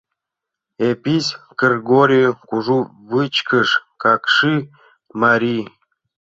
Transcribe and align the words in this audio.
Епись 0.89 1.29
Кргори— 1.59 2.21
кужу, 2.47 2.79
вичкыж, 3.09 3.69
какши 4.01 4.55
мари. 5.19 5.59